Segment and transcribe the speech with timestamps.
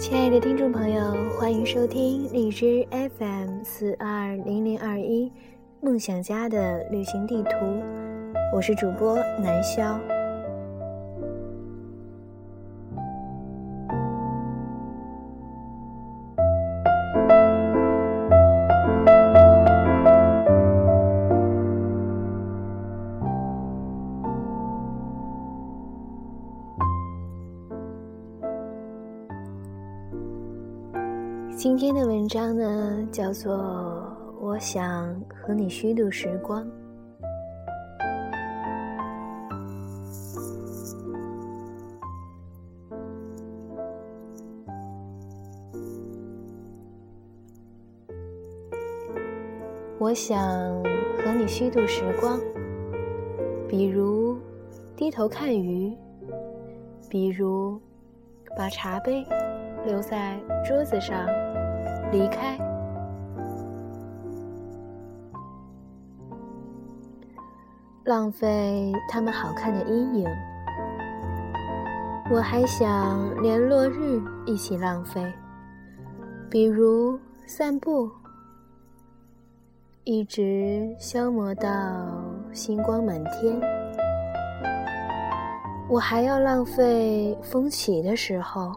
[0.00, 2.86] 亲爱的听众朋友，欢迎收听荔枝
[3.18, 5.30] FM 四二零零二一
[5.82, 7.50] 梦想家的旅行地图，
[8.54, 10.00] 我是主播南潇。
[31.62, 33.54] 今天的文章呢，叫做
[34.40, 36.64] 《我想和你虚度时光》。
[49.98, 50.82] 我想
[51.22, 52.40] 和你虚度时光，
[53.68, 54.34] 比如
[54.96, 55.94] 低头看鱼，
[57.10, 57.78] 比如
[58.56, 59.22] 把茶杯
[59.84, 61.28] 留在桌子上。
[62.12, 62.58] 离开，
[68.04, 70.28] 浪费他们好看的阴影。
[72.32, 75.32] 我还想连落日一起浪费，
[76.48, 78.10] 比如散步，
[80.04, 81.70] 一直消磨到
[82.52, 83.60] 星光满天。
[85.88, 88.72] 我还要浪费风起的时候，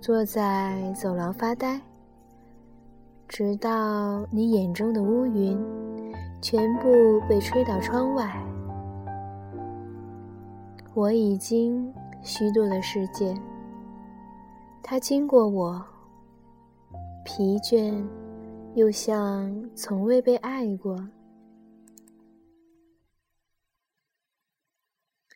[0.00, 1.80] 坐在走廊发呆。
[3.28, 5.58] 直到你眼中的乌云
[6.40, 8.34] 全部被吹到窗外，
[10.94, 13.34] 我已经虚度了世界。
[14.82, 15.84] 它经过我，
[17.24, 18.02] 疲倦，
[18.74, 20.96] 又像从未被爱过。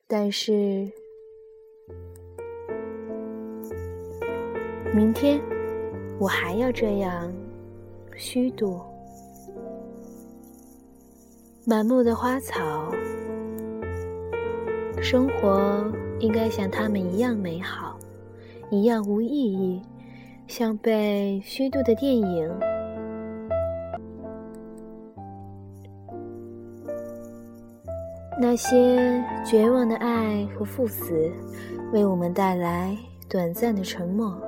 [0.07, 0.91] 但是，
[4.95, 5.41] 明天
[6.19, 7.33] 我还要这样。
[8.21, 8.79] 虚度，
[11.65, 12.93] 满目的花草，
[15.01, 17.99] 生活应该像他们一样美好，
[18.71, 19.81] 一样无意义，
[20.47, 22.47] 像被虚度的电影。
[28.39, 31.33] 那些绝望的爱和赴死，
[31.91, 32.95] 为我们带来
[33.31, 34.39] 短暂的沉默。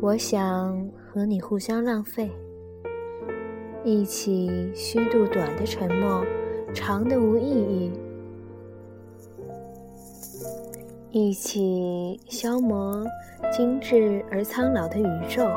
[0.00, 0.88] 我想。
[1.10, 2.30] 和你互相浪费，
[3.82, 6.22] 一起虚度短的沉默，
[6.74, 7.90] 长的无意义；
[11.10, 13.04] 一起消磨
[13.50, 15.48] 精致而苍老的宇宙。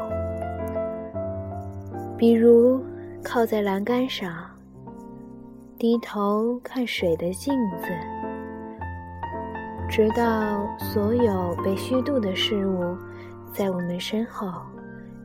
[2.18, 2.81] 比如
[3.22, 4.34] 靠在栏杆上，
[5.78, 7.88] 低头看水的镜子，
[9.90, 12.96] 直到所有被虚度的事物
[13.53, 14.51] 在我们身后。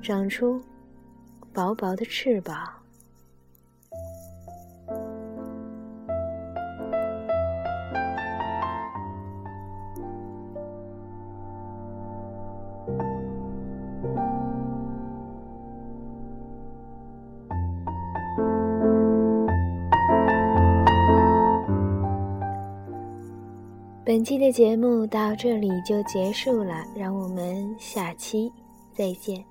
[0.06, 0.62] 长出
[1.52, 2.85] 薄薄的翅膀。
[24.06, 28.52] 本期的节目到这里就结束了，让我们下期
[28.94, 29.44] 再见。